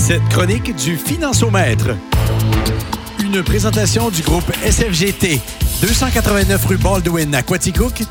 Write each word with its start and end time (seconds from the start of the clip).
cette 0.00 0.26
chronique 0.30 0.74
du 0.76 0.96
Financiomètre. 0.96 1.88
Une 3.22 3.42
présentation 3.42 4.08
du 4.08 4.22
groupe 4.22 4.50
SFGT. 4.64 5.40
289 5.82 6.64
rue 6.66 6.78
Baldwin 6.78 7.34
à 7.34 7.42
Quaticook, 7.42 8.02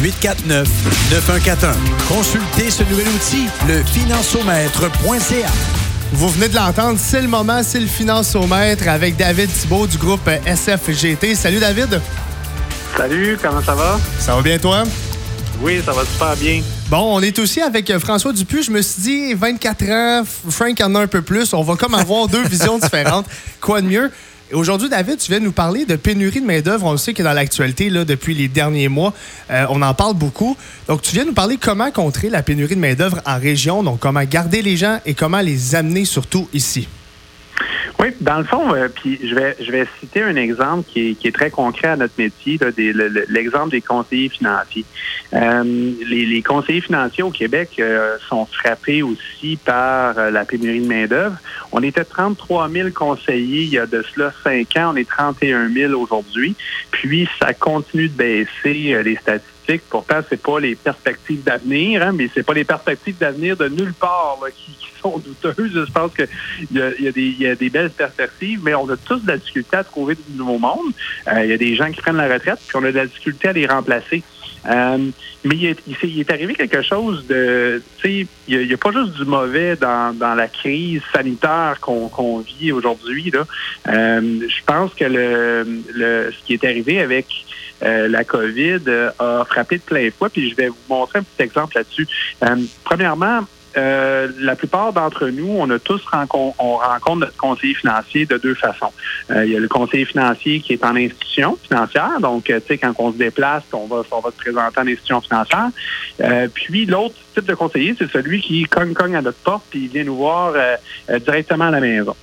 819-849-9141. 0.00 1.74
Consultez 2.08 2.70
ce 2.70 2.82
nouvel 2.84 3.08
outil, 3.08 3.46
le 3.66 3.82
financiomètre.ca. 3.84 5.48
Vous 6.12 6.28
venez 6.28 6.48
de 6.48 6.56
l'entendre, 6.56 6.98
c'est 7.02 7.22
le 7.22 7.28
moment, 7.28 7.62
c'est 7.62 7.80
le 7.80 7.86
financiomètre 7.86 8.86
avec 8.88 9.16
David 9.16 9.50
Thibault 9.50 9.86
du 9.86 9.96
groupe 9.96 10.28
SFGT. 10.44 11.34
Salut 11.34 11.58
David. 11.58 12.00
Salut, 12.96 13.38
comment 13.42 13.62
ça 13.62 13.74
va? 13.74 13.98
Ça 14.18 14.36
va 14.36 14.42
bien 14.42 14.58
toi? 14.58 14.84
Oui, 15.60 15.80
ça 15.84 15.92
va 15.92 16.04
super 16.04 16.36
bien. 16.36 16.60
Bon, 16.88 17.16
on 17.16 17.20
est 17.20 17.36
aussi 17.40 17.60
avec 17.60 17.90
euh, 17.90 17.98
François 17.98 18.32
Dupuis. 18.32 18.62
Je 18.62 18.70
me 18.70 18.80
suis 18.80 19.02
dit, 19.02 19.34
24 19.34 19.90
ans, 19.90 20.22
Frank 20.50 20.80
en 20.80 20.94
a 20.94 21.00
un 21.00 21.06
peu 21.08 21.20
plus. 21.20 21.52
On 21.52 21.62
va 21.62 21.74
comme 21.74 21.94
avoir 21.94 22.28
deux 22.28 22.42
visions 22.48 22.78
différentes. 22.78 23.26
Quoi 23.60 23.80
de 23.80 23.88
mieux? 23.88 24.12
Aujourd'hui, 24.52 24.88
David, 24.88 25.18
tu 25.18 25.32
viens 25.32 25.40
nous 25.40 25.50
parler 25.50 25.84
de 25.84 25.96
pénurie 25.96 26.40
de 26.40 26.46
main-d'œuvre. 26.46 26.86
On 26.86 26.92
le 26.92 26.98
sait 26.98 27.12
que 27.12 27.24
dans 27.24 27.32
l'actualité, 27.32 27.90
depuis 27.90 28.34
les 28.34 28.46
derniers 28.46 28.86
mois, 28.86 29.12
euh, 29.50 29.66
on 29.70 29.82
en 29.82 29.94
parle 29.94 30.14
beaucoup. 30.14 30.56
Donc, 30.86 31.02
tu 31.02 31.12
viens 31.12 31.24
nous 31.24 31.32
parler 31.32 31.56
comment 31.56 31.90
contrer 31.90 32.30
la 32.30 32.44
pénurie 32.44 32.76
de 32.76 32.80
main-d'œuvre 32.80 33.20
en 33.26 33.36
région, 33.36 33.82
donc 33.82 33.98
comment 33.98 34.22
garder 34.22 34.62
les 34.62 34.76
gens 34.76 35.00
et 35.04 35.14
comment 35.14 35.40
les 35.40 35.74
amener 35.74 36.04
surtout 36.04 36.48
ici. 36.54 36.86
Dans 38.20 38.38
le 38.38 38.44
fond, 38.44 38.74
euh, 38.74 38.88
puis 38.88 39.18
je 39.22 39.34
vais 39.34 39.56
je 39.60 39.70
vais 39.70 39.86
citer 40.00 40.22
un 40.22 40.36
exemple 40.36 40.88
qui 40.88 41.16
est, 41.22 41.34
très 41.34 41.50
concret 41.50 41.88
à 41.88 41.96
notre 41.96 42.14
métier, 42.18 42.58
l'exemple 43.28 43.70
des 43.70 43.80
conseillers 43.80 44.28
financiers. 44.28 44.84
Euh, 45.34 45.62
les, 45.64 46.42
conseillers 46.42 46.80
financiers 46.80 47.24
au 47.24 47.30
Québec 47.30 47.70
euh, 47.78 48.16
sont 48.28 48.46
frappés 48.46 49.02
aussi 49.02 49.58
par 49.64 50.14
la 50.30 50.44
pénurie 50.44 50.80
de 50.80 50.86
main 50.86 51.06
d'œuvre. 51.06 51.36
On 51.72 51.82
était 51.82 52.04
33 52.04 52.68
000 52.68 52.90
conseillers 52.90 53.62
il 53.62 53.70
y 53.70 53.78
a 53.78 53.86
de 53.86 54.04
cela 54.14 54.32
cinq 54.44 54.76
ans, 54.76 54.92
on 54.94 54.96
est 54.96 55.08
31 55.08 55.68
000 55.68 55.92
aujourd'hui. 55.94 56.54
Puis 56.90 57.28
ça 57.40 57.54
continue 57.54 58.08
de 58.08 58.14
baisser 58.14 59.02
les 59.02 59.16
statistiques 59.16 59.55
Pourtant, 59.88 60.20
c'est 60.28 60.40
pas 60.40 60.60
les 60.60 60.74
perspectives 60.74 61.42
d'avenir, 61.42 62.02
hein, 62.02 62.12
mais 62.12 62.30
c'est 62.32 62.42
pas 62.42 62.54
les 62.54 62.64
perspectives 62.64 63.18
d'avenir 63.18 63.56
de 63.56 63.68
nulle 63.68 63.94
part 63.94 64.38
qui, 64.54 64.72
sont 65.00 65.18
douteuses. 65.18 65.72
Je 65.86 65.92
pense 65.92 66.12
qu'il 66.14 66.28
y 66.72 66.80
a, 66.80 66.90
y, 66.98 67.42
y 67.42 67.46
a 67.46 67.54
des 67.54 67.70
belles 67.70 67.90
perspectives, 67.90 68.60
mais 68.62 68.74
on 68.74 68.88
a 68.88 68.96
tous 68.96 69.20
de 69.20 69.28
la 69.28 69.36
difficulté 69.36 69.76
à 69.76 69.84
trouver 69.84 70.14
du 70.14 70.36
nouveau 70.36 70.58
monde. 70.58 70.92
Euh, 71.28 71.44
il 71.44 71.50
y 71.50 71.52
a 71.52 71.58
des 71.58 71.74
gens 71.74 71.90
qui 71.90 72.00
prennent 72.00 72.16
la 72.16 72.32
retraite, 72.32 72.60
puis 72.66 72.76
on 72.76 72.84
a 72.84 72.92
de 72.92 72.96
la 72.96 73.06
difficulté 73.06 73.48
à 73.48 73.52
les 73.52 73.66
remplacer. 73.66 74.22
Euh, 74.68 75.10
mais 75.44 75.54
il 75.54 75.66
est, 75.66 75.78
il 76.02 76.20
est, 76.20 76.30
arrivé 76.30 76.54
quelque 76.54 76.82
chose 76.82 77.26
de, 77.26 77.82
tu 77.98 78.24
sais, 78.24 78.26
il 78.48 78.66
n'y 78.66 78.72
a, 78.72 78.76
pas 78.76 78.90
juste 78.92 79.12
du 79.12 79.24
mauvais 79.24 79.76
dans, 79.76 80.16
dans 80.16 80.34
la 80.34 80.48
crise 80.48 81.02
sanitaire 81.14 81.78
qu'on 81.80 82.38
vit 82.40 82.72
aujourd'hui. 82.72 83.30
Là, 83.30 83.44
euh, 83.88 84.40
je 84.48 84.64
pense 84.64 84.92
que 84.94 85.04
le, 85.04 85.82
le, 85.94 86.32
ce 86.32 86.44
qui 86.44 86.54
est 86.54 86.64
arrivé 86.64 87.00
avec 87.00 87.26
euh, 87.82 88.08
la 88.08 88.24
COVID 88.24 88.80
a 89.18 89.44
frappé 89.44 89.76
de 89.76 89.82
plein 89.82 90.10
fouet. 90.10 90.30
Puis 90.30 90.50
je 90.50 90.56
vais 90.56 90.68
vous 90.68 90.76
montrer 90.88 91.20
un 91.20 91.22
petit 91.22 91.42
exemple 91.42 91.76
là-dessus. 91.76 92.08
Euh, 93.76 94.28
la 94.38 94.56
plupart 94.56 94.92
d'entre 94.92 95.28
nous, 95.28 95.48
on 95.58 95.68
a 95.70 95.78
tous 95.78 96.02
rencontre, 96.06 96.56
on 96.58 96.76
rencontre 96.76 97.18
notre 97.18 97.36
conseiller 97.36 97.74
financier 97.74 98.26
de 98.26 98.38
deux 98.38 98.54
façons. 98.54 98.92
il 99.30 99.50
y 99.50 99.56
a 99.56 99.60
le 99.60 99.68
conseiller 99.68 100.04
financier 100.04 100.60
qui 100.60 100.72
est 100.72 100.84
en 100.84 100.96
institution 100.96 101.58
financière, 101.62 102.20
donc 102.20 102.44
tu 102.44 102.54
sais 102.66 102.78
quand 102.78 102.92
on 102.98 103.12
se 103.12 103.18
déplace, 103.18 103.64
on 103.72 103.86
va 103.86 104.02
on 104.10 104.20
va 104.20 104.30
se 104.30 104.36
présenter 104.36 104.80
en 104.80 104.86
institution 104.86 105.20
financière. 105.20 105.70
puis 106.54 106.86
l'autre 106.86 107.16
type 107.34 107.44
de 107.44 107.54
conseiller, 107.54 107.94
c'est 107.98 108.10
celui 108.10 108.40
qui 108.40 108.64
cogne 108.64 108.94
cogne 108.94 109.16
à 109.16 109.22
notre 109.22 109.38
porte 109.38 109.64
puis 109.70 109.84
il 109.84 109.88
vient 109.88 110.04
nous 110.04 110.16
voir 110.16 110.54
directement 111.08 111.66
à 111.66 111.70
la 111.70 111.80
maison. 111.80 112.16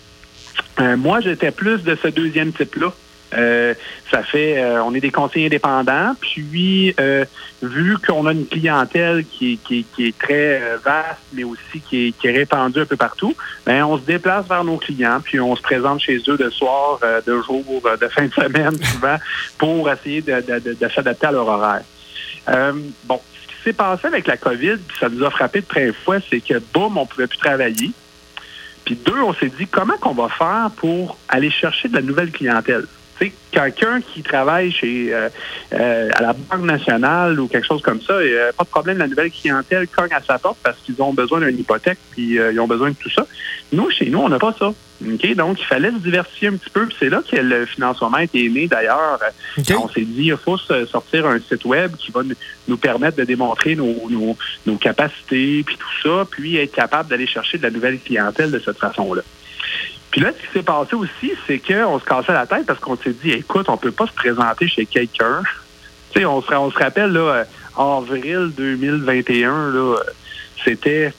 moi, 0.97 1.21
j'étais 1.21 1.51
plus 1.51 1.83
de 1.83 1.95
ce 2.01 2.07
deuxième 2.07 2.51
type-là. 2.51 2.93
Euh, 3.35 3.73
ça 4.11 4.23
fait, 4.23 4.61
euh, 4.61 4.83
on 4.83 4.93
est 4.93 4.99
des 4.99 5.11
conseillers 5.11 5.47
indépendants, 5.47 6.15
puis 6.19 6.93
euh, 6.99 7.25
vu 7.61 7.97
qu'on 7.97 8.27
a 8.27 8.31
une 8.31 8.45
clientèle 8.45 9.25
qui, 9.25 9.59
est 9.71 10.17
très 10.17 10.61
vaste, 10.83 11.19
mais 11.33 11.43
aussi 11.43 11.79
qui 11.87 12.13
est, 12.23 12.31
répandue 12.31 12.81
un 12.81 12.85
peu 12.85 12.97
partout, 12.97 13.35
ben 13.65 13.83
on 13.83 13.97
se 13.97 14.03
déplace 14.03 14.47
vers 14.47 14.63
nos 14.63 14.77
clients, 14.77 15.19
puis 15.23 15.39
on 15.39 15.55
se 15.55 15.61
présente 15.61 16.01
chez 16.01 16.21
eux 16.27 16.37
de 16.37 16.49
soir, 16.49 16.99
de 17.25 17.41
jour, 17.41 17.81
de 17.99 18.07
fin 18.07 18.25
de 18.25 18.33
semaine 18.33 18.75
souvent, 18.83 19.17
pour 19.57 19.89
essayer 19.89 20.21
de, 20.21 20.87
s'adapter 20.93 21.27
à 21.27 21.31
leur 21.31 21.47
horaire. 21.47 21.83
bon, 23.05 23.19
ce 23.41 23.47
qui 23.47 23.63
s'est 23.63 23.73
passé 23.73 24.07
avec 24.07 24.27
la 24.27 24.37
COVID, 24.37 24.77
ça 24.99 25.09
nous 25.09 25.23
a 25.23 25.31
frappé 25.31 25.61
de 25.61 25.65
très 25.65 25.91
fois, 25.91 26.17
c'est 26.29 26.41
que 26.41 26.61
boum, 26.73 26.97
on 26.97 27.05
pouvait 27.05 27.27
plus 27.27 27.39
travailler. 27.39 27.91
Puis 28.85 28.95
deux, 28.95 29.21
on 29.21 29.33
s'est 29.33 29.51
dit 29.57 29.65
comment 29.67 29.97
qu'on 29.97 30.13
va 30.13 30.27
faire 30.27 30.69
pour 30.75 31.17
aller 31.29 31.49
chercher 31.49 31.87
de 31.87 31.95
la 31.95 32.01
nouvelle 32.01 32.31
clientèle? 32.31 32.85
Quelqu'un 33.51 34.01
qui 34.01 34.23
travaille 34.23 34.71
chez 34.71 35.13
euh, 35.13 35.29
euh, 35.73 36.09
à 36.13 36.21
la 36.21 36.33
Banque 36.33 36.65
nationale 36.65 37.39
ou 37.39 37.47
quelque 37.47 37.65
chose 37.65 37.81
comme 37.81 38.01
ça, 38.01 38.15
pas 38.57 38.63
de 38.63 38.69
problème, 38.69 38.97
la 38.97 39.07
nouvelle 39.07 39.31
clientèle 39.31 39.87
cogne 39.87 40.13
à 40.13 40.21
sa 40.21 40.39
porte 40.39 40.57
parce 40.63 40.77
qu'ils 40.79 41.01
ont 41.01 41.13
besoin 41.13 41.39
d'une 41.39 41.59
hypothèque 41.59 41.99
puis 42.11 42.39
euh, 42.39 42.51
ils 42.51 42.59
ont 42.59 42.67
besoin 42.67 42.89
de 42.89 42.95
tout 42.95 43.09
ça. 43.09 43.25
Nous, 43.71 43.89
chez 43.91 44.09
nous, 44.09 44.19
on 44.19 44.29
n'a 44.29 44.39
pas 44.39 44.53
ça. 44.57 44.73
Donc, 45.01 45.59
il 45.59 45.65
fallait 45.65 45.91
se 45.91 45.97
diversifier 45.97 46.49
un 46.49 46.55
petit 46.55 46.69
peu. 46.69 46.87
C'est 46.99 47.09
là 47.09 47.21
que 47.29 47.35
le 47.35 47.65
financement 47.65 48.17
est 48.17 48.33
né 48.33 48.67
d'ailleurs. 48.67 49.19
On 49.57 49.89
s'est 49.89 50.01
dit, 50.01 50.27
il 50.27 50.37
faut 50.37 50.57
sortir 50.57 51.25
un 51.27 51.39
site 51.39 51.65
web 51.65 51.95
qui 51.97 52.11
va 52.11 52.21
nous 52.67 52.77
permettre 52.77 53.17
de 53.17 53.23
démontrer 53.23 53.75
nos, 53.75 54.09
nos, 54.09 54.37
nos 54.65 54.77
capacités, 54.77 55.63
puis 55.65 55.75
tout 55.77 56.07
ça, 56.07 56.25
puis 56.29 56.57
être 56.57 56.71
capable 56.71 57.09
d'aller 57.09 57.27
chercher 57.27 57.57
de 57.57 57.63
la 57.63 57.71
nouvelle 57.71 57.99
clientèle 57.99 58.51
de 58.51 58.59
cette 58.59 58.77
façon-là. 58.77 59.23
Puis 60.13 60.21
là, 60.21 60.31
ce 60.31 60.45
qui 60.45 60.53
s'est 60.53 60.63
passé 60.63 60.95
aussi, 60.95 61.33
c'est 61.47 61.57
qu'on 61.57 61.97
se 61.97 62.05
cassait 62.05 62.33
la 62.33 62.45
tête 62.45 62.67
parce 62.67 62.79
qu'on 62.79 62.95
s'est 62.95 63.15
dit, 63.23 63.31
écoute, 63.31 63.65
on 63.67 63.77
peut 63.77 63.91
pas 63.91 64.05
se 64.05 64.11
présenter 64.11 64.67
chez 64.67 64.85
quelqu'un. 64.85 65.41
Tu 66.11 66.19
sais, 66.19 66.25
on 66.27 66.39
se, 66.39 66.53
on 66.53 66.69
se 66.69 66.77
rappelle, 66.77 67.13
là, 67.13 67.45
avril 67.75 68.51
2021, 68.55 69.71
là, 69.71 69.95
c'était 70.63 71.13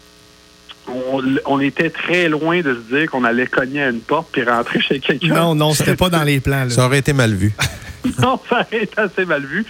on, 1.46 1.58
était 1.58 1.90
très 1.90 2.28
loin 2.28 2.60
de 2.60 2.72
se 2.72 2.94
dire 2.94 3.10
qu'on 3.10 3.24
allait 3.24 3.48
cogner 3.48 3.82
à 3.82 3.88
une 3.88 3.98
porte 3.98 4.28
puis 4.30 4.44
rentrer 4.44 4.80
chez 4.80 5.00
quelqu'un. 5.00 5.34
Non, 5.34 5.56
non, 5.56 5.74
c'était 5.74 5.96
pas 5.96 6.08
dans 6.08 6.22
les 6.22 6.38
plans. 6.38 6.70
Ça 6.70 6.86
aurait 6.86 7.00
été 7.00 7.12
mal 7.12 7.34
vu. 7.34 7.52
non, 8.20 8.38
ça 8.48 8.66
été 8.70 8.98
assez 8.98 9.24
mal 9.24 9.44
vu. 9.44 9.64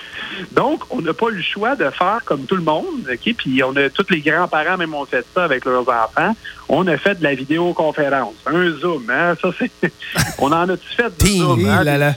Donc, 0.52 0.82
on 0.90 1.00
n'a 1.00 1.12
pas 1.12 1.28
eu 1.28 1.36
le 1.36 1.42
choix 1.42 1.76
de 1.76 1.88
faire 1.90 2.20
comme 2.24 2.44
tout 2.44 2.56
le 2.56 2.62
monde, 2.62 3.08
OK? 3.10 3.34
Puis 3.36 3.62
on 3.62 3.74
a 3.76 3.88
tous 3.90 4.06
les 4.10 4.20
grands-parents 4.20 4.76
même 4.76 4.94
ont 4.94 5.06
fait 5.06 5.24
ça 5.34 5.44
avec 5.44 5.64
leurs 5.64 5.88
enfants. 5.88 6.34
On 6.68 6.86
a 6.86 6.96
fait 6.96 7.16
de 7.16 7.22
la 7.22 7.34
vidéoconférence, 7.34 8.34
un 8.46 8.70
Zoom, 8.70 9.08
hein? 9.10 9.34
Ça, 9.40 9.50
c'est. 9.58 9.70
on 10.38 10.52
en 10.52 10.68
a 10.68 10.76
tous 10.76 10.94
fait 10.96 11.24
du 11.24 11.38
Zoom, 11.38 11.64
hein? 11.66 11.84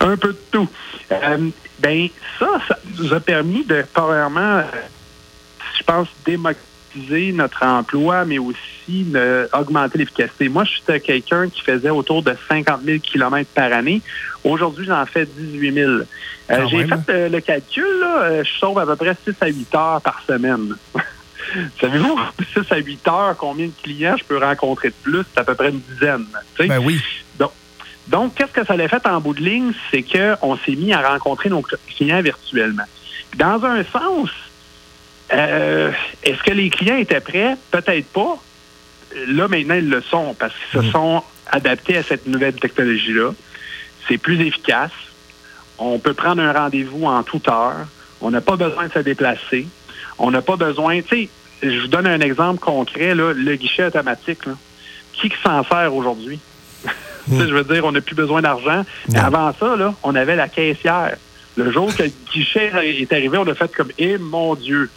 un 0.00 0.16
peu 0.16 0.32
de 0.32 0.38
tout. 0.50 0.68
Euh, 1.10 1.50
ben, 1.78 2.08
ça, 2.38 2.46
ça 2.68 2.78
nous 2.98 3.12
a 3.12 3.20
permis 3.20 3.64
de, 3.64 3.84
premièrement, 3.92 4.62
je 5.78 5.82
pense, 5.84 6.08
démocratiser 6.24 6.71
notre 7.32 7.64
emploi, 7.64 8.24
mais 8.24 8.38
aussi 8.38 9.06
augmenter 9.52 9.98
l'efficacité. 9.98 10.48
Moi, 10.48 10.64
je 10.64 10.70
suis 10.70 11.00
quelqu'un 11.00 11.48
qui 11.48 11.62
faisait 11.62 11.90
autour 11.90 12.22
de 12.22 12.34
50 12.48 12.82
000 12.84 12.98
kilomètres 12.98 13.50
par 13.54 13.72
année. 13.72 14.02
Aujourd'hui, 14.44 14.86
j'en 14.86 15.06
fais 15.06 15.26
18 15.26 15.74
000. 15.74 15.90
Euh, 16.50 16.66
j'ai 16.68 16.86
fait 16.86 17.10
euh, 17.10 17.28
le 17.28 17.40
calcul, 17.40 18.00
là, 18.00 18.22
euh, 18.22 18.44
je 18.44 18.50
sauve 18.58 18.78
à 18.78 18.86
peu 18.86 18.96
près 18.96 19.16
6 19.24 19.34
à 19.40 19.46
8 19.46 19.74
heures 19.74 20.00
par 20.02 20.22
semaine. 20.26 20.74
Savez-vous, 21.80 22.18
6 22.52 22.72
à 22.72 22.76
8 22.76 23.08
heures, 23.08 23.36
combien 23.38 23.66
de 23.66 23.72
clients 23.82 24.16
je 24.16 24.24
peux 24.24 24.38
rencontrer 24.38 24.88
de 24.88 24.94
plus? 25.02 25.22
C'est 25.32 25.40
à 25.40 25.44
peu 25.44 25.54
près 25.54 25.70
une 25.70 25.80
dizaine. 25.80 26.26
Ben 26.58 26.78
oui. 26.78 27.00
Donc, 27.38 27.52
donc 28.08 28.34
qu'est-ce 28.34 28.52
que 28.52 28.64
ça 28.64 28.74
a 28.74 28.88
fait 28.88 29.06
en 29.06 29.20
bout 29.20 29.34
de 29.34 29.42
ligne? 29.42 29.72
C'est 29.90 30.02
qu'on 30.02 30.56
s'est 30.58 30.74
mis 30.74 30.92
à 30.92 31.08
rencontrer 31.08 31.48
nos 31.48 31.62
clients 31.62 32.22
virtuellement. 32.22 32.84
Dans 33.36 33.64
un 33.64 33.84
sens, 33.84 34.30
euh, 35.32 35.90
est-ce 36.22 36.42
que 36.42 36.52
les 36.52 36.70
clients 36.70 36.96
étaient 36.96 37.20
prêts? 37.20 37.56
Peut-être 37.70 38.06
pas. 38.08 38.38
Là, 39.28 39.48
maintenant, 39.48 39.74
ils 39.74 39.88
le 39.88 40.02
sont 40.02 40.34
parce 40.38 40.52
qu'ils 40.54 40.80
se 40.80 40.86
mm. 40.86 40.92
sont 40.92 41.22
adaptés 41.50 41.96
à 41.96 42.02
cette 42.02 42.26
nouvelle 42.26 42.54
technologie-là. 42.54 43.32
C'est 44.08 44.18
plus 44.18 44.40
efficace. 44.40 44.92
On 45.78 45.98
peut 45.98 46.14
prendre 46.14 46.42
un 46.42 46.52
rendez-vous 46.52 47.04
en 47.06 47.22
toute 47.22 47.48
heure. 47.48 47.86
On 48.20 48.30
n'a 48.30 48.40
pas 48.40 48.56
besoin 48.56 48.88
de 48.88 48.92
se 48.92 48.98
déplacer. 49.00 49.66
On 50.18 50.30
n'a 50.30 50.42
pas 50.42 50.56
besoin, 50.56 51.00
tu 51.02 51.08
sais, 51.08 51.28
je 51.62 51.80
vous 51.80 51.88
donne 51.88 52.06
un 52.06 52.20
exemple 52.20 52.60
concret, 52.60 53.14
là, 53.14 53.32
le 53.32 53.56
guichet 53.56 53.86
automatique. 53.86 54.46
Là. 54.46 54.54
Qui 55.12 55.32
s'en 55.42 55.64
sert 55.64 55.94
aujourd'hui? 55.94 56.40
Je 57.28 57.54
veux 57.54 57.62
dire, 57.62 57.84
on 57.84 57.92
n'a 57.92 58.00
plus 58.00 58.16
besoin 58.16 58.42
d'argent. 58.42 58.84
Avant 59.14 59.52
ça, 59.52 59.76
là, 59.76 59.94
on 60.02 60.14
avait 60.16 60.34
la 60.34 60.48
caissière. 60.48 61.16
Le 61.56 61.70
jour 61.70 61.94
que 61.94 62.02
le 62.02 62.10
guichet 62.32 62.72
est 62.82 63.12
arrivé, 63.12 63.38
on 63.38 63.46
a 63.46 63.54
fait 63.54 63.72
comme, 63.72 63.90
eh 63.98 64.18
mon 64.18 64.56
Dieu, 64.56 64.90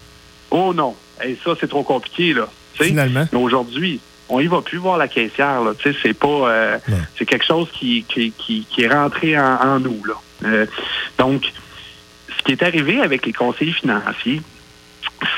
Oh 0.58 0.74
non, 0.74 0.96
et 1.22 1.38
ça, 1.44 1.52
c'est 1.60 1.68
trop 1.68 1.84
compliqué, 1.84 2.34
là. 2.34 2.48
Finalement. 2.76 3.28
Mais 3.30 3.38
aujourd'hui, 3.38 4.00
on 4.30 4.40
y 4.40 4.48
va 4.48 4.62
plus 4.62 4.78
voir 4.78 4.98
la 4.98 5.10
caissière, 5.10 5.62
là. 5.62 5.74
Tu 5.78 5.92
sais, 5.92 6.00
c'est 6.02 6.14
pas... 6.14 6.28
Euh, 6.28 6.78
c'est 7.18 7.26
quelque 7.26 7.46
chose 7.46 7.68
qui, 7.74 8.06
qui, 8.08 8.32
qui, 8.32 8.82
est 8.82 8.88
rentré 8.88 9.38
en, 9.38 9.82
nous, 9.82 10.02
là. 10.06 10.14
Euh, 10.46 10.66
donc, 11.18 11.52
ce 12.38 12.44
qui 12.44 12.54
est 12.54 12.64
arrivé 12.64 13.02
avec 13.02 13.26
les 13.26 13.34
conseillers 13.34 13.74
financiers, 13.74 14.42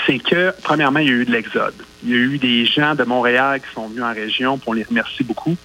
c'est 0.05 0.19
que, 0.19 0.53
premièrement, 0.61 0.99
il 0.99 1.07
y 1.07 1.09
a 1.09 1.13
eu 1.13 1.25
de 1.25 1.31
l'exode. 1.31 1.73
Il 2.03 2.09
y 2.09 2.13
a 2.13 2.17
eu 2.17 2.37
des 2.37 2.65
gens 2.65 2.95
de 2.95 3.03
Montréal 3.03 3.59
qui 3.59 3.73
sont 3.73 3.87
venus 3.87 4.03
en 4.03 4.13
région, 4.13 4.57
puis 4.57 4.69
on 4.69 4.73
les 4.73 4.83
remercie 4.83 5.23
beaucoup. 5.23 5.55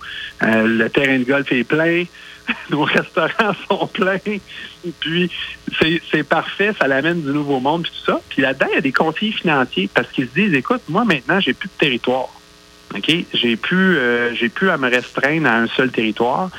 Euh, 0.42 0.66
le 0.66 0.88
terrain 0.90 1.18
de 1.18 1.24
golf 1.24 1.50
est 1.52 1.64
plein, 1.64 2.04
nos 2.70 2.84
restaurants 2.84 3.54
sont 3.68 3.86
pleins, 3.86 4.18
puis 5.00 5.30
c'est 6.10 6.22
parfait, 6.24 6.72
ça 6.78 6.88
l'amène 6.88 7.22
du 7.22 7.30
nouveau 7.30 7.60
monde, 7.60 7.82
puis 7.82 7.92
tout 7.92 8.12
ça. 8.12 8.20
Puis 8.28 8.42
là-dedans, 8.42 8.66
il 8.70 8.74
y 8.74 8.78
a 8.78 8.82
des 8.82 8.92
conseillers 8.92 9.32
financiers 9.32 9.88
parce 9.92 10.10
qu'ils 10.10 10.28
se 10.28 10.34
disent, 10.34 10.54
écoute, 10.54 10.82
moi 10.88 11.04
maintenant, 11.04 11.40
j'ai 11.40 11.52
plus 11.52 11.68
de 11.68 11.78
territoire. 11.78 12.28
OK? 12.94 13.10
J'ai 13.32 13.56
plus, 13.56 13.96
euh, 13.96 14.34
j'ai 14.34 14.50
à 14.68 14.76
me 14.76 14.90
restreindre 14.90 15.48
à 15.48 15.56
un 15.56 15.66
seul 15.68 15.90
territoire. 15.90 16.50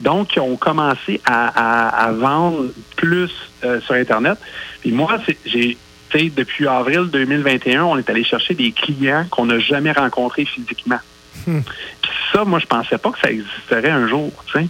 Donc, 0.00 0.36
ils 0.36 0.40
ont 0.40 0.56
commencé 0.56 1.20
à, 1.24 2.10
vendre 2.12 2.66
plus 2.96 3.30
euh, 3.64 3.80
sur 3.80 3.94
Internet. 3.94 4.38
Puis 4.80 4.92
moi, 4.92 5.18
j'ai, 5.44 5.76
depuis 6.14 6.66
avril 6.66 7.08
2021, 7.10 7.84
on 7.84 7.98
est 7.98 8.08
allé 8.10 8.24
chercher 8.24 8.54
des 8.54 8.72
clients 8.72 9.26
qu'on 9.30 9.46
n'a 9.46 9.58
jamais 9.58 9.92
rencontrés 9.92 10.44
physiquement. 10.44 10.98
Hmm. 11.46 11.60
Puis 12.02 12.10
ça, 12.32 12.44
moi, 12.44 12.58
je 12.58 12.66
pensais 12.66 12.98
pas 12.98 13.10
que 13.10 13.18
ça 13.20 13.30
existerait 13.30 13.90
un 13.90 14.06
jour. 14.08 14.32
Sais. 14.52 14.66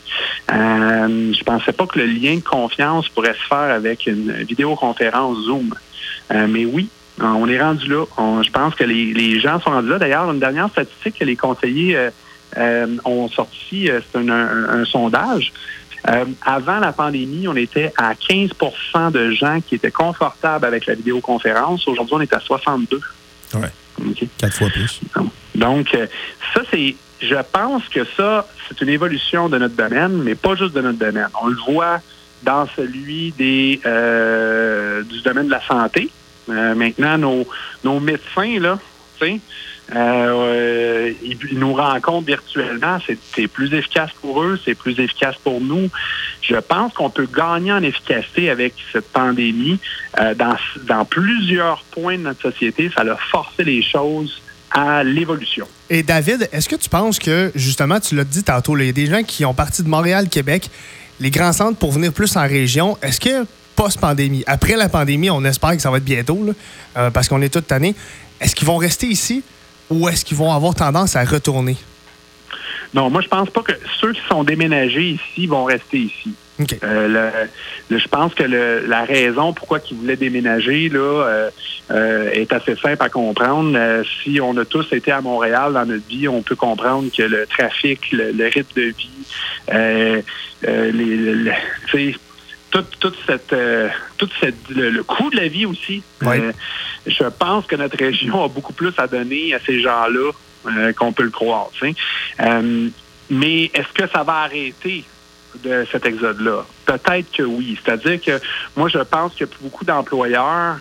Euh, 0.52 1.32
je 1.32 1.44
pensais 1.44 1.72
pas 1.72 1.87
que 1.87 1.98
le 1.98 2.06
lien 2.06 2.37
de 2.37 2.40
confiance 2.40 3.08
pourrait 3.08 3.34
se 3.34 3.46
faire 3.48 3.75
avec 3.75 4.06
une 4.06 4.32
vidéoconférence 4.44 5.38
Zoom. 5.46 5.75
Euh, 6.32 6.46
mais 6.48 6.64
oui, 6.64 6.88
on 7.20 7.48
est 7.48 7.60
rendu 7.60 7.88
là. 7.88 8.04
je 8.43 8.50
pense 8.50 8.75
que 8.75 8.84
les, 8.84 9.40
gens 9.40 9.60
sont 9.60 9.70
rendus 9.70 9.88
là. 9.88 9.98
D'ailleurs, 9.98 10.31
une 10.31 10.40
dernière 10.40 10.69
statistique 10.69 11.19
que 11.19 11.25
les 11.25 11.36
conseillers 11.36 11.96
euh, 11.96 12.10
euh, 12.56 12.86
ont 13.04 13.28
sorti, 13.28 13.88
c'est 14.12 14.19
un, 14.19 14.84
sondage. 14.84 15.52
Avant 16.05 16.79
la 16.79 16.93
pandémie, 16.93 17.47
on 17.49 17.56
était 17.56 17.93
à 17.97 18.14
15% 18.14 19.12
de 19.12 19.31
gens 19.32 19.61
qui 19.61 19.75
étaient 19.75 19.91
confortables 19.91 20.64
avec 20.64 20.87
la 20.87 20.94
vidéoconférence. 20.94 21.87
Aujourd'hui, 21.87 22.14
on 22.17 22.20
est 22.20 22.32
à 22.32 22.41
62. 22.41 23.00
Oui. 23.55 24.29
Quatre 24.38 24.55
fois 24.55 24.69
plus. 24.69 25.00
Donc, 25.55 25.88
ça, 26.55 26.62
c'est 26.70 26.94
je 27.20 27.37
pense 27.52 27.87
que 27.88 28.05
ça, 28.17 28.47
c'est 28.69 28.81
une 28.81 28.88
évolution 28.88 29.49
de 29.49 29.58
notre 29.58 29.76
domaine, 29.76 30.23
mais 30.23 30.35
pas 30.35 30.55
juste 30.55 30.75
de 30.75 30.81
notre 30.81 30.99
domaine. 30.99 31.29
On 31.43 31.49
le 31.49 31.56
voit 31.69 32.00
dans 32.43 32.67
celui 32.75 33.32
des 33.32 33.81
euh, 33.85 35.03
du 35.03 35.20
domaine 35.20 35.46
de 35.46 35.50
la 35.50 35.62
santé. 35.67 36.11
Euh, 36.49 36.75
maintenant, 36.75 37.19
nos, 37.19 37.46
nos 37.85 38.00
médecins, 38.00 38.58
là, 38.58 38.79
euh, 39.94 41.12
ils, 41.22 41.58
nous 41.58 41.75
rencontrent 41.75 42.26
virtuellement. 42.26 42.99
C'est 43.34 43.49
plus 43.49 43.75
efficace 43.75 44.11
pour 44.20 44.43
eux, 44.43 44.58
c'est 44.64 44.75
plus 44.75 44.99
efficace 45.00 45.37
pour 45.43 45.61
nous. 45.61 45.88
Je 46.43 46.56
pense 46.56 46.93
qu'on 46.93 47.11
peut 47.11 47.28
gagner 47.32 47.72
en 47.72 47.82
efficacité 47.82 48.50
avec 48.50 48.75
cette 48.93 49.08
pandémie 49.08 49.78
dans, 50.37 50.56
dans 50.87 51.05
plusieurs 51.05 51.82
points 51.90 52.19
de 52.19 52.22
notre 52.22 52.43
société. 52.43 52.90
Ça 52.94 53.02
a 53.02 53.17
forcé 53.17 53.64
les 53.64 53.82
choses 53.82 54.40
à 54.70 55.02
l'évolution. 55.02 55.67
Et 55.88 56.02
David, 56.02 56.49
est-ce 56.52 56.69
que 56.69 56.76
tu 56.76 56.88
penses 56.88 57.19
que, 57.19 57.50
justement, 57.55 58.00
tu 58.00 58.14
l'as 58.14 58.25
dit 58.25 58.43
tantôt, 58.43 58.76
il 58.78 58.87
y 58.87 58.88
a 58.88 58.93
des 58.93 59.06
gens 59.06 59.22
qui 59.22 59.44
ont 59.44 59.55
parti 59.55 59.82
de 59.82 59.88
Montréal, 59.88 60.28
Québec, 60.28 60.70
les 61.19 61.31
grands 61.31 61.52
centres 61.52 61.78
pour 61.78 61.93
venir 61.93 62.12
plus 62.12 62.37
en 62.37 62.46
région. 62.46 62.96
Est-ce 63.02 63.20
que, 63.20 63.46
post-pandémie, 63.76 64.44
après 64.46 64.76
la 64.76 64.88
pandémie, 64.88 65.31
on 65.31 65.44
espère 65.44 65.72
que 65.72 65.82
ça 65.82 65.90
va 65.90 65.99
être 65.99 66.05
bientôt, 66.05 66.38
euh, 66.96 67.11
parce 67.11 67.28
qu'on 67.28 67.43
est 67.43 67.52
toute 67.52 67.70
année, 67.72 67.94
est-ce 68.40 68.54
qu'ils 68.54 68.66
vont 68.66 68.76
rester 68.76 69.06
ici 69.06 69.42
ou 69.90 70.08
est-ce 70.08 70.25
qu'ils 70.25 70.37
vont 70.37 70.52
avoir 70.52 70.75
tendance 70.75 71.16
à 71.16 71.25
retourner? 71.25 71.76
Non, 72.94 73.10
moi, 73.10 73.20
je 73.20 73.28
pense 73.28 73.50
pas 73.50 73.62
que 73.62 73.72
ceux 74.00 74.12
qui 74.12 74.20
sont 74.28 74.42
déménagés 74.42 75.10
ici 75.10 75.46
vont 75.46 75.64
rester 75.64 75.98
ici. 75.98 76.34
Euh, 76.82 77.46
je 77.90 78.08
pense 78.08 78.34
que 78.34 78.42
la 78.42 79.04
raison 79.04 79.52
pourquoi 79.52 79.78
ils 79.90 79.96
voulaient 79.96 80.16
déménager 80.16 80.88
là 80.88 80.98
euh, 80.98 81.50
euh, 81.90 82.31
est 82.32 82.52
assez 82.52 82.76
simple 82.76 83.02
à 83.02 83.08
comprendre. 83.08 84.02
si 84.22 84.40
on 84.40 84.56
a 84.56 84.64
tous 84.64 84.93
été 84.93 85.10
à 85.10 85.20
Montréal 85.20 85.72
dans 85.72 85.86
notre 85.86 86.06
vie, 86.06 86.28
on 86.28 86.43
peut 86.43 86.56
comprendre 86.56 87.10
que 87.16 87.22
le 87.22 87.46
trafic, 87.46 88.12
le, 88.12 88.48
rythme 88.48 88.75
de 88.76 88.93
vie, 88.93 90.22
les, 91.93 92.14
toute, 92.70 93.17
cette, 93.26 93.55
toute 94.17 94.31
cette, 94.40 94.69
le, 94.70 95.02
coût 95.02 95.31
de 95.31 95.37
la 95.37 95.49
vie 95.49 95.67
aussi. 95.67 96.02
je 96.22 97.25
pense 97.38 97.67
que 97.67 97.76
notre 97.76 97.96
région 97.96 98.44
a 98.44 98.49
beaucoup 98.49 98.72
plus 98.72 98.93
à 98.99 99.06
donner 99.06 99.55
à 99.55 99.61
ces 99.61 99.81
gens-là 99.81 100.31
qu'on 100.96 101.12
peut 101.12 101.25
le 101.25 101.31
croire. 101.31 101.70
mais 103.31 103.64
est-ce 103.75 103.93
que 103.93 104.08
ça 104.08 104.22
va 104.22 104.43
arrêter? 104.43 105.05
de 105.62 105.87
cet 105.90 106.06
exode-là? 106.06 106.64
Peut-être 106.87 107.32
que 107.32 107.43
oui. 107.43 107.78
C'est-à-dire 107.82 108.20
que 108.20 108.40
moi, 108.76 108.88
je 108.88 108.99
pense 108.99 109.32
qu'il 109.32 109.46
y 109.46 109.50
a 109.50 109.52
beaucoup 109.61 109.84
d'employeurs 109.84 110.78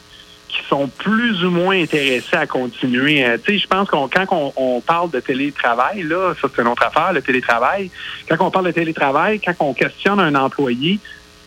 qui 0.48 0.60
sont 0.68 0.88
plus 0.88 1.44
ou 1.44 1.52
moins 1.52 1.80
intéressés 1.80 2.36
à 2.36 2.48
continuer. 2.48 3.24
Euh, 3.24 3.38
tu 3.38 3.54
sais, 3.54 3.60
je 3.60 3.68
pense 3.68 3.88
qu'on 3.88 4.08
quand 4.08 4.54
on, 4.56 4.82
parle 4.82 5.12
de 5.12 5.20
télétravail, 5.20 6.02
là, 6.02 6.34
ça 6.42 6.48
c'est 6.54 6.62
une 6.62 6.68
autre 6.68 6.84
affaire, 6.84 7.14
le 7.14 7.22
télétravail. 7.22 7.92
Quand 8.28 8.38
on 8.40 8.50
parle 8.50 8.66
de 8.66 8.72
télétravail, 8.72 9.40
quand 9.40 9.54
on 9.60 9.74
questionne 9.76 10.20
un 10.20 10.34
employé, 10.34 11.00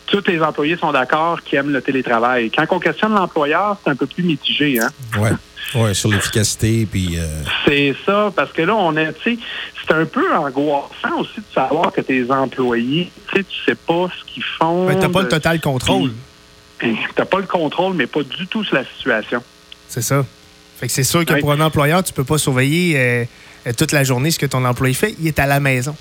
tous 0.07 0.23
les 0.27 0.41
employés 0.41 0.77
sont 0.77 0.91
d'accord 0.91 1.41
qui 1.41 1.55
aiment 1.55 1.71
le 1.71 1.81
télétravail. 1.81 2.51
Quand 2.51 2.65
on 2.71 2.79
questionne 2.79 3.13
l'employeur, 3.13 3.77
c'est 3.83 3.91
un 3.91 3.95
peu 3.95 4.05
plus 4.05 4.23
mitigé, 4.23 4.79
hein? 4.79 4.89
Ouais. 5.19 5.31
Oui, 5.75 5.95
sur 5.95 6.09
l'efficacité. 6.09 6.87
puis. 6.89 7.17
Euh, 7.17 7.41
c'est 7.65 7.95
ça, 8.05 8.31
parce 8.35 8.51
que 8.51 8.61
là, 8.61 8.75
on 8.75 8.95
est, 8.95 9.13
tu 9.13 9.35
sais, 9.35 9.41
c'est 9.87 9.93
un 9.93 10.05
peu 10.05 10.33
angoissant 10.33 11.19
aussi 11.19 11.37
de 11.37 11.53
savoir 11.53 11.91
que 11.91 12.01
tes 12.01 12.29
employés, 12.29 13.11
tu 13.29 13.37
sais, 13.37 13.43
tu 13.43 13.57
sais 13.65 13.75
pas 13.75 14.07
ce 14.17 14.31
qu'ils 14.31 14.43
font. 14.43 14.87
Mais 14.87 14.99
t'as 14.99 15.09
pas 15.09 15.23
le 15.23 15.29
total 15.29 15.59
contrôle. 15.59 16.11
T'as 17.15 17.25
pas 17.25 17.39
le 17.39 17.47
contrôle, 17.47 17.93
mais 17.93 18.07
pas 18.07 18.23
du 18.23 18.45
tout 18.47 18.63
sur 18.63 18.75
la 18.75 18.85
situation. 18.85 19.41
C'est 19.87 20.01
ça. 20.01 20.25
Fait 20.79 20.87
que 20.87 20.93
c'est 20.93 21.03
sûr 21.03 21.25
que 21.25 21.39
pour 21.39 21.51
un 21.51 21.61
employeur, 21.61 22.03
tu 22.03 22.13
peux 22.13 22.25
pas 22.25 22.37
surveiller 22.37 22.97
euh, 22.97 23.73
toute 23.77 23.93
la 23.93 24.03
journée 24.03 24.31
ce 24.31 24.39
que 24.39 24.45
ton 24.45 24.65
employé 24.65 24.93
fait. 24.93 25.15
Il 25.19 25.27
est 25.27 25.39
à 25.39 25.45
la 25.45 25.59
maison. 25.59 25.95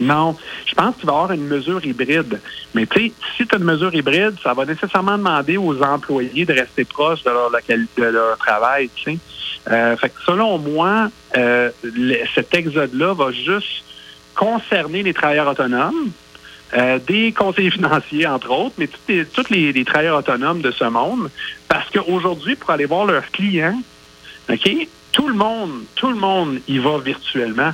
Non. 0.00 0.36
Je 0.66 0.74
pense 0.74 0.96
qu'il 0.96 1.06
va 1.06 1.12
y 1.12 1.16
avoir 1.16 1.32
une 1.32 1.46
mesure 1.46 1.84
hybride. 1.84 2.40
Mais 2.74 2.86
tu 2.86 3.08
sais, 3.08 3.12
si 3.36 3.46
tu 3.46 3.54
as 3.54 3.58
une 3.58 3.64
mesure 3.64 3.94
hybride, 3.94 4.36
ça 4.42 4.54
va 4.54 4.64
nécessairement 4.64 5.18
demander 5.18 5.56
aux 5.56 5.82
employés 5.82 6.44
de 6.44 6.52
rester 6.52 6.84
proches 6.84 7.22
de 7.24 7.30
leur 7.30 7.50
de 7.50 8.02
leur 8.04 8.38
travail. 8.38 8.90
Tu 8.94 9.12
sais. 9.12 9.18
Euh, 9.70 9.96
fait 9.96 10.08
que 10.08 10.20
selon 10.24 10.58
moi, 10.58 11.10
euh, 11.36 11.70
cet 12.34 12.54
exode-là 12.54 13.14
va 13.14 13.32
juste 13.32 13.84
concerner 14.34 15.02
les 15.02 15.12
travailleurs 15.12 15.48
autonomes, 15.48 16.10
euh, 16.76 16.98
des 17.06 17.32
conseillers 17.32 17.70
financiers, 17.78 18.26
entre 18.26 18.50
autres, 18.50 18.74
mais 18.78 18.86
tous 18.86 19.00
les, 19.08 19.24
toutes 19.26 19.50
les, 19.50 19.84
travailleurs 19.84 20.18
autonomes 20.18 20.60
de 20.60 20.70
ce 20.70 20.84
monde. 20.84 21.30
Parce 21.68 21.90
qu'aujourd'hui, 21.90 22.56
pour 22.56 22.70
aller 22.70 22.86
voir 22.86 23.04
leurs 23.04 23.30
clients, 23.30 23.80
OK, 24.48 24.70
tout 25.12 25.28
le 25.28 25.34
monde, 25.34 25.82
tout 25.96 26.08
le 26.08 26.16
monde 26.16 26.60
y 26.68 26.78
va 26.78 26.98
virtuellement 26.98 27.72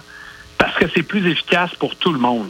parce 0.64 0.78
que 0.78 0.86
c'est 0.94 1.02
plus 1.02 1.30
efficace 1.30 1.74
pour 1.78 1.94
tout 1.94 2.10
le 2.10 2.18
monde. 2.18 2.48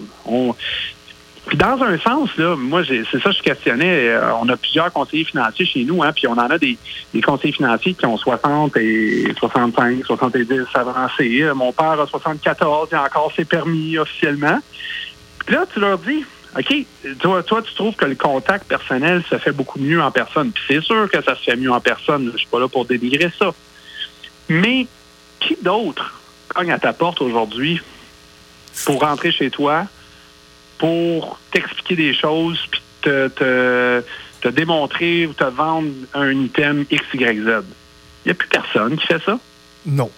puis 1.46 1.58
dans 1.58 1.82
un 1.82 1.98
sens, 1.98 2.30
là, 2.36 2.54
moi, 2.54 2.82
c'est 2.86 3.20
ça 3.20 3.30
que 3.30 3.36
je 3.36 3.42
questionnais. 3.42 4.06
Euh, 4.10 4.32
on 4.40 4.48
a 4.48 4.56
plusieurs 4.56 4.92
conseillers 4.92 5.24
financiers 5.24 5.66
chez 5.66 5.82
nous, 5.82 6.00
hein, 6.04 6.12
puis 6.14 6.28
on 6.28 6.34
en 6.34 6.48
a 6.48 6.56
des, 6.56 6.78
conseillers 7.24 7.54
financiers 7.54 7.94
qui 7.94 8.06
ont 8.06 8.16
60 8.16 8.76
et 8.76 9.34
65, 9.36 10.04
70 10.06 10.48
avancés. 10.74 11.44
Mon 11.56 11.72
père 11.72 12.00
a 12.00 12.06
74, 12.06 12.90
il 12.92 12.94
a 12.94 13.02
encore 13.02 13.32
ses 13.34 13.44
permis 13.44 13.98
officiellement. 13.98 14.60
Puis 15.44 15.56
là, 15.56 15.64
tu 15.72 15.80
leur 15.80 15.98
dis, 15.98 16.24
OK, 16.56 16.72
toi, 17.18 17.42
toi, 17.42 17.62
tu 17.62 17.74
trouves 17.74 17.96
que 17.96 18.04
le 18.04 18.14
contact 18.14 18.68
personnel 18.68 19.24
se 19.28 19.38
fait 19.38 19.50
beaucoup 19.50 19.80
mieux 19.80 20.00
en 20.00 20.12
personne. 20.12 20.52
Puis 20.52 20.62
c'est 20.68 20.84
sûr 20.84 21.10
que 21.10 21.20
ça 21.20 21.34
se 21.34 21.42
fait 21.42 21.56
mieux 21.56 21.72
en 21.72 21.80
personne. 21.80 22.30
Je 22.32 22.38
suis 22.38 22.46
pas 22.46 22.60
là 22.60 22.68
pour 22.68 22.84
dénigrer 22.84 23.32
ça. 23.36 23.52
Mais 24.48 24.86
qui 25.40 25.56
d'autre 25.60 26.22
cogne 26.54 26.70
à 26.70 26.78
ta 26.78 26.92
porte 26.92 27.20
aujourd'hui 27.20 27.80
pour 28.84 29.00
rentrer 29.00 29.32
chez 29.32 29.50
toi, 29.50 29.86
pour 30.78 31.38
t'expliquer 31.50 31.96
des 31.96 32.14
choses, 32.14 32.58
puis 32.70 32.80
te, 33.02 33.28
te, 33.28 34.48
démontrer 34.48 35.26
ou 35.26 35.32
te 35.32 35.44
vendre 35.44 35.90
un 36.12 36.30
item 36.30 36.84
X, 36.90 37.02
Y, 37.14 37.44
Z. 37.44 37.64
Il 38.24 38.28
n'y 38.28 38.30
a 38.32 38.34
plus 38.34 38.48
personne 38.48 38.96
qui 38.96 39.06
fait 39.06 39.22
ça. 39.24 39.38
Non. 39.86 40.10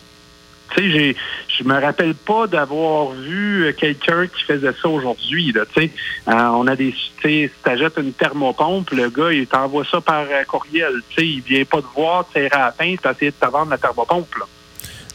Tu 0.74 0.92
sais, 0.92 1.16
je 1.48 1.64
me 1.64 1.80
rappelle 1.80 2.14
pas 2.14 2.48
d'avoir 2.48 3.10
vu 3.10 3.72
quelqu'un 3.78 4.26
qui 4.26 4.42
faisait 4.42 4.72
ça 4.72 4.88
aujourd'hui. 4.88 5.54
Euh, 5.56 5.88
on 6.26 6.66
a 6.66 6.74
des, 6.74 6.92
tu 6.92 7.22
sais, 7.22 7.50
si 7.54 7.62
t'achètes 7.62 7.96
une 7.98 8.12
thermopompe, 8.12 8.90
le 8.90 9.08
gars, 9.08 9.32
il 9.32 9.46
t'envoie 9.46 9.84
ça 9.84 10.00
par 10.00 10.26
courriel. 10.48 10.92
Tu 11.10 11.14
sais, 11.14 11.26
il 11.26 11.40
vient 11.40 11.64
pas 11.64 11.80
te 11.80 11.86
voir, 11.94 12.26
tu 12.32 12.40
à 12.40 12.58
la 12.58 12.72
fin, 12.72 12.94
tu 12.96 13.08
essayer 13.08 13.30
de 13.30 13.36
te 13.36 13.50
vendre 13.50 13.70
la 13.70 13.78
thermopompe. 13.78 14.34
Là. 14.34 14.46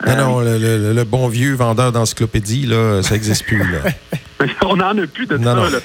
Non, 0.08 0.16
non, 0.16 0.40
le, 0.40 1.04
bon 1.04 1.28
vieux 1.28 1.54
vendeur 1.54 1.92
d'encyclopédie, 1.92 2.66
là, 2.66 3.02
ça 3.04 3.14
n'existe 3.14 3.46
plus. 3.46 3.60
Là. 3.60 3.92
On 4.66 4.78
n'en 4.78 4.98
a 4.98 5.08
plus 5.08 5.26
de 5.26 5.38
ça. 5.38 5.56
Là. 5.56 5.80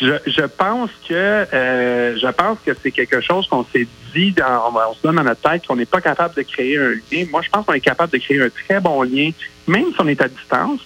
Je, 0.00 0.46
pense 0.46 0.90
que 1.08 1.14
euh, 1.14 2.16
je 2.16 2.30
pense 2.32 2.58
que 2.64 2.72
c'est 2.82 2.90
quelque 2.90 3.20
chose 3.20 3.46
qu'on 3.48 3.64
s'est 3.64 3.86
dit, 4.14 4.32
dans, 4.32 4.72
on, 4.72 4.94
se 4.94 5.02
donne 5.02 5.16
dans 5.16 5.24
notre 5.24 5.40
tête 5.40 5.66
qu'on 5.66 5.76
n'est 5.76 5.86
pas 5.86 6.00
capable 6.00 6.34
de 6.34 6.42
créer 6.42 6.78
un 6.78 6.90
lien. 6.90 7.24
Moi, 7.30 7.42
je 7.42 7.48
pense 7.48 7.64
qu'on 7.64 7.72
est 7.72 7.80
capable 7.80 8.12
de 8.12 8.18
créer 8.18 8.42
un 8.42 8.50
très 8.50 8.80
bon 8.80 9.02
lien, 9.02 9.30
même 9.66 9.86
si 9.86 9.96
on 9.98 10.08
est 10.08 10.20
à 10.20 10.28
distance. 10.28 10.80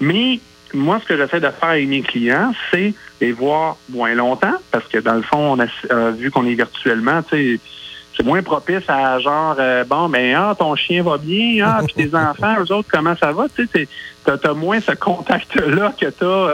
Mais 0.00 0.40
moi, 0.74 1.00
ce 1.02 1.08
que 1.08 1.16
j'essaie 1.16 1.40
de 1.40 1.50
faire 1.50 1.70
avec 1.70 1.88
mes 1.88 2.02
clients, 2.02 2.52
c'est 2.70 2.94
les 3.20 3.32
voir 3.32 3.76
moins 3.88 4.14
longtemps, 4.14 4.56
parce 4.70 4.86
que 4.86 4.98
dans 4.98 5.14
le 5.14 5.22
fond, 5.22 5.56
on 5.56 5.60
a 5.60 6.10
vu 6.10 6.30
qu'on 6.30 6.46
est 6.46 6.54
virtuellement, 6.54 7.22
tu 7.22 7.56
sais 7.56 7.60
c'est 8.18 8.26
moins 8.26 8.42
propice 8.42 8.82
à 8.88 9.18
genre, 9.20 9.54
euh, 9.58 9.84
bon, 9.84 10.08
ben, 10.08 10.34
ah, 10.36 10.54
ton 10.58 10.74
chien 10.74 11.02
va 11.04 11.18
bien, 11.18 11.64
ah, 11.64 11.82
puis 11.84 11.94
tes 11.94 12.14
enfants, 12.16 12.56
eux 12.58 12.72
autres, 12.72 12.88
comment 12.90 13.14
ça 13.16 13.32
va? 13.32 13.46
Tu 13.54 13.68
sais, 13.72 13.88
t'as 14.24 14.36
as 14.42 14.54
moins 14.54 14.80
ce 14.80 14.92
contact-là 14.92 15.94
que 15.98 16.06
t'as 16.06 16.26
euh, 16.26 16.52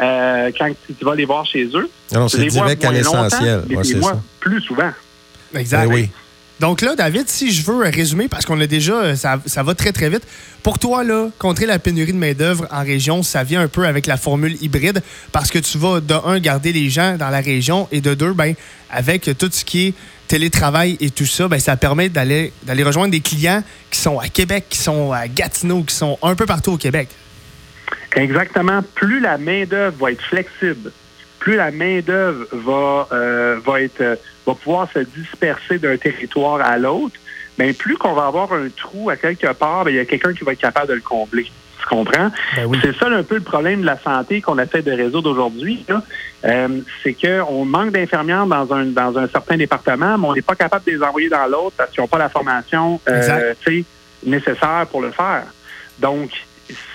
euh, 0.00 0.50
quand 0.56 0.70
tu 0.86 1.04
vas 1.04 1.14
les 1.14 1.26
voir 1.26 1.44
chez 1.44 1.68
eux. 1.74 1.90
Alors, 2.14 2.30
c'est 2.30 2.46
direct 2.46 2.82
à 2.84 2.92
l'essentiel. 2.92 3.62
Ouais, 3.68 3.84
c'est 3.84 4.02
ça. 4.02 4.18
plus 4.40 4.62
souvent. 4.62 4.90
Exact. 5.54 5.86
Ben 5.86 5.94
oui. 5.94 6.10
Donc 6.62 6.80
là, 6.80 6.94
David, 6.94 7.28
si 7.28 7.50
je 7.50 7.66
veux 7.66 7.78
résumer, 7.78 8.28
parce 8.28 8.46
qu'on 8.46 8.60
a 8.60 8.68
déjà, 8.68 9.16
ça, 9.16 9.40
ça, 9.46 9.64
va 9.64 9.74
très, 9.74 9.90
très 9.90 10.08
vite. 10.08 10.22
Pour 10.62 10.78
toi, 10.78 11.02
là, 11.02 11.26
contrer 11.40 11.66
la 11.66 11.80
pénurie 11.80 12.12
de 12.12 12.18
main-d'œuvre 12.18 12.68
en 12.70 12.84
région, 12.84 13.24
ça 13.24 13.42
vient 13.42 13.62
un 13.62 13.66
peu 13.66 13.84
avec 13.84 14.06
la 14.06 14.16
formule 14.16 14.56
hybride, 14.62 15.02
parce 15.32 15.50
que 15.50 15.58
tu 15.58 15.76
vas, 15.76 15.98
de 15.98 16.14
un, 16.24 16.38
garder 16.38 16.72
les 16.72 16.88
gens 16.88 17.16
dans 17.16 17.30
la 17.30 17.40
région, 17.40 17.88
et 17.90 18.00
de 18.00 18.14
deux, 18.14 18.32
ben, 18.32 18.54
avec 18.90 19.28
tout 19.36 19.48
ce 19.50 19.64
qui 19.64 19.88
est 19.88 19.94
télétravail 20.28 20.96
et 21.00 21.10
tout 21.10 21.26
ça, 21.26 21.48
ben, 21.48 21.58
ça 21.58 21.76
permet 21.76 22.08
d'aller 22.08 22.52
rejoindre 22.84 23.10
des 23.10 23.20
clients 23.20 23.64
qui 23.90 23.98
sont 23.98 24.20
à 24.20 24.28
Québec, 24.28 24.66
qui 24.70 24.78
sont 24.78 25.10
à 25.10 25.26
Gatineau, 25.26 25.82
qui 25.82 25.96
sont 25.96 26.16
un 26.22 26.36
peu 26.36 26.46
partout 26.46 26.70
au 26.70 26.78
Québec. 26.78 27.08
Exactement. 28.14 28.82
Plus 28.94 29.18
la 29.18 29.36
main-d'œuvre 29.36 29.96
va 30.00 30.12
être 30.12 30.22
flexible, 30.22 30.92
plus 31.40 31.56
la 31.56 31.72
main-d'œuvre 31.72 32.46
va, 32.52 33.08
euh, 33.10 33.58
va, 33.66 33.80
être, 33.80 34.00
euh, 34.00 34.14
va 34.46 34.54
pouvoir 34.54 34.88
se 34.92 35.00
disperser 35.00 35.78
d'un 35.78 35.96
territoire 35.96 36.60
à 36.60 36.78
l'autre, 36.78 37.16
bien, 37.58 37.72
plus 37.72 37.96
qu'on 37.96 38.14
va 38.14 38.26
avoir 38.26 38.52
un 38.52 38.68
trou 38.68 39.10
à 39.10 39.16
quelque 39.16 39.52
part, 39.52 39.84
bien, 39.84 39.94
il 39.94 39.96
y 39.96 40.00
a 40.00 40.04
quelqu'un 40.04 40.32
qui 40.32 40.44
va 40.44 40.52
être 40.52 40.60
capable 40.60 40.88
de 40.88 40.94
le 40.94 41.00
combler. 41.00 41.50
Tu 41.80 41.88
comprends? 41.88 42.30
Ben 42.54 42.70
c'est 42.80 42.96
ça 42.96 43.08
un 43.08 43.24
peu 43.24 43.34
le 43.34 43.40
problème 43.40 43.80
de 43.80 43.86
la 43.86 43.98
santé 43.98 44.40
qu'on 44.40 44.56
essaie 44.58 44.82
de 44.82 44.92
résoudre 44.92 45.30
aujourd'hui. 45.30 45.84
Euh, 46.44 46.68
c'est 47.02 47.14
qu'on 47.14 47.64
manque 47.64 47.90
d'infirmières 47.90 48.46
dans 48.46 48.72
un, 48.72 48.84
dans 48.86 49.18
un 49.18 49.26
certain 49.26 49.56
département, 49.56 50.16
mais 50.16 50.28
on 50.28 50.34
n'est 50.34 50.42
pas 50.42 50.54
capable 50.54 50.84
de 50.84 50.92
les 50.92 51.02
envoyer 51.02 51.28
dans 51.28 51.46
l'autre 51.46 51.74
parce 51.76 51.90
qu'ils 51.90 52.00
n'ont 52.00 52.08
pas 52.08 52.18
la 52.18 52.28
formation 52.28 53.00
nécessaire 54.24 54.86
pour 54.90 55.02
le 55.02 55.10
faire. 55.10 55.44
Donc, 55.98 56.30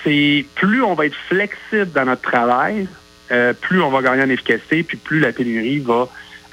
c'est 0.03 0.45
plus 0.55 0.81
on 0.81 0.93
va 0.93 1.05
être 1.05 1.17
flexible 1.27 1.91
dans 1.93 2.05
notre 2.05 2.21
travail, 2.21 2.87
euh, 3.31 3.53
plus 3.53 3.81
on 3.81 3.89
va 3.89 4.01
gagner 4.01 4.23
en 4.23 4.29
efficacité, 4.29 4.83
puis 4.83 4.97
plus 4.97 5.19
la 5.19 5.31
pénurie 5.33 5.79
va, 5.79 6.07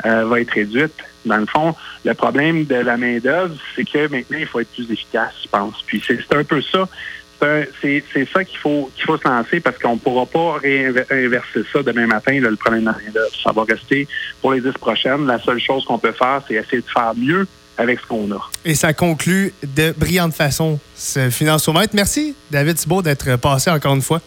euh, 0.04 0.24
va 0.24 0.40
être 0.40 0.50
réduite. 0.50 0.94
Dans 1.24 1.36
le 1.38 1.46
fond, 1.46 1.74
le 2.04 2.14
problème 2.14 2.64
de 2.64 2.74
la 2.74 2.96
main-d'œuvre, 2.96 3.54
c'est 3.74 3.84
que 3.84 4.08
maintenant, 4.08 4.38
il 4.38 4.46
faut 4.46 4.60
être 4.60 4.72
plus 4.72 4.90
efficace, 4.90 5.32
je 5.42 5.48
pense. 5.48 5.82
Puis 5.86 6.02
c'est 6.06 6.34
un 6.34 6.44
peu 6.44 6.60
ça. 6.60 6.88
C'est 7.82 8.28
ça 8.32 8.42
qu'il 8.42 8.58
faut 8.58 8.90
qu'il 8.94 9.04
faut 9.04 9.18
se 9.18 9.28
lancer 9.28 9.60
parce 9.60 9.78
qu'on 9.78 9.94
ne 9.94 9.98
pourra 9.98 10.24
pas 10.24 10.58
réinverser 10.62 11.62
ça 11.70 11.82
demain 11.82 12.06
matin, 12.06 12.38
le 12.40 12.56
problème 12.56 12.82
de 12.82 12.86
la 12.86 12.92
main-d'œuvre. 12.92 13.34
Ça 13.42 13.52
va 13.52 13.64
rester 13.64 14.08
pour 14.40 14.52
les 14.52 14.62
dix 14.62 14.72
prochaines. 14.72 15.26
La 15.26 15.38
seule 15.40 15.60
chose 15.60 15.84
qu'on 15.84 15.98
peut 15.98 16.12
faire, 16.12 16.40
c'est 16.48 16.54
essayer 16.54 16.80
de 16.80 16.90
faire 16.90 17.12
mieux 17.14 17.46
avec 17.76 18.00
ce 18.00 18.06
qu'on 18.06 18.30
a. 18.32 18.50
Et 18.64 18.74
ça 18.74 18.92
conclut 18.92 19.52
de 19.62 19.92
brillante 19.96 20.32
façon 20.32 20.78
ce 20.94 21.28
financiomètre. 21.28 21.94
Merci, 21.94 22.34
David 22.50 22.76
Thibault, 22.76 23.02
d'être 23.02 23.36
passé 23.36 23.70
encore 23.70 23.94
une 23.94 24.02
fois. 24.02 24.20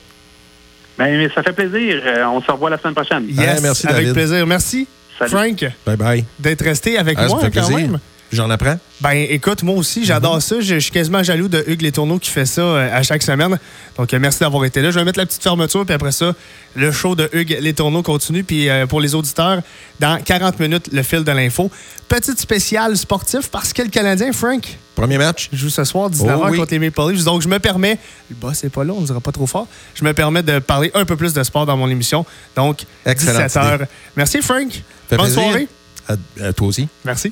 Ben, 0.97 1.29
ça 1.33 1.43
fait 1.43 1.53
plaisir. 1.53 2.01
Euh, 2.05 2.25
on 2.25 2.41
se 2.41 2.51
revoit 2.51 2.69
la 2.69 2.77
semaine 2.77 2.95
prochaine. 2.95 3.25
Yes, 3.29 3.61
merci, 3.61 3.87
Avec 3.87 4.13
plaisir. 4.13 4.45
Merci, 4.47 4.87
Frank. 5.25 5.65
Bye 5.85 5.95
bye. 5.97 6.25
D'être 6.39 6.63
resté 6.63 6.97
avec 6.97 7.17
ah, 7.19 7.27
moi 7.27 7.49
quand 7.53 7.69
même. 7.69 7.99
J'en 8.31 8.49
apprends. 8.49 8.77
Ben, 8.99 9.25
écoute, 9.29 9.63
moi 9.63 9.75
aussi, 9.75 10.03
j'adore 10.03 10.35
mhm. 10.35 10.41
ça. 10.41 10.59
Je, 10.59 10.79
suis 10.79 10.91
quasiment 10.91 11.23
jaloux 11.23 11.47
de 11.47 11.63
Hugues 11.65 11.91
Tourneaux 11.91 12.19
qui 12.19 12.29
fait 12.29 12.45
ça 12.45 12.61
euh, 12.61 12.89
à 12.97 13.01
chaque 13.01 13.23
semaine. 13.23 13.57
Donc, 13.97 14.13
euh, 14.13 14.19
merci 14.19 14.39
d'avoir 14.39 14.65
été 14.65 14.81
là. 14.81 14.91
Je 14.91 14.99
vais 14.99 15.05
mettre 15.05 15.19
la 15.19 15.25
petite 15.25 15.41
fermeture, 15.41 15.85
puis 15.85 15.93
après 15.93 16.11
ça, 16.11 16.33
le 16.75 16.91
show 16.91 17.15
de 17.15 17.29
Hugues 17.31 17.73
Tourneaux 17.73 18.03
continue. 18.03 18.43
Puis 18.43 18.69
euh, 18.69 18.85
pour 18.85 18.99
les 18.99 19.15
auditeurs, 19.15 19.61
dans 19.99 20.21
40 20.21 20.59
minutes, 20.59 20.89
le 20.91 21.03
fil 21.03 21.23
de 21.23 21.31
l'info. 21.31 21.71
Petite 22.09 22.39
spéciale 22.39 22.97
sportif 22.97 23.49
parce 23.49 23.71
que 23.71 23.81
le 23.81 23.89
Canadien, 23.89 24.33
Frank. 24.33 24.77
Premier 24.95 25.17
match. 25.17 25.49
Joue 25.53 25.69
ce 25.69 25.83
soir, 25.85 26.09
19h 26.09 26.55
contre 26.55 26.71
les 26.71 26.79
Maple 26.79 27.11
Leafs. 27.11 27.23
Donc, 27.23 27.41
je 27.41 27.47
me 27.47 27.59
permets. 27.59 27.97
Le 28.29 28.35
boss 28.35 28.63
n'est 28.63 28.69
pas 28.69 28.83
là, 28.83 28.93
on 28.93 29.01
ne 29.01 29.05
dira 29.05 29.21
pas 29.21 29.31
trop 29.31 29.47
fort. 29.47 29.67
Je 29.95 30.03
me 30.03 30.13
permets 30.13 30.43
de 30.43 30.59
parler 30.59 30.91
un 30.95 31.05
peu 31.05 31.15
plus 31.15 31.33
de 31.33 31.43
sport 31.43 31.65
dans 31.65 31.77
mon 31.77 31.87
émission. 31.87 32.25
Donc, 32.57 32.83
17h. 33.05 33.85
Merci, 34.17 34.41
Frank. 34.41 34.69
Bonne 35.11 35.31
soirée. 35.31 35.67
à 36.41 36.51
toi 36.51 36.67
aussi. 36.67 36.89
Merci. 37.05 37.31